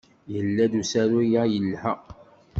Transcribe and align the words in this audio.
Yella-d 0.33 0.73
usaru-a 0.81 1.43
yelha. 1.53 1.93